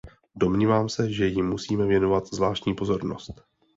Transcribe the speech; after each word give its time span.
Domnívám 0.35 0.89
se, 0.89 1.11
že 1.13 1.25
jí 1.25 1.41
musíme 1.41 1.85
věnovat 1.85 2.27
zvláštní 2.33 2.73
pozornost. 2.75 3.41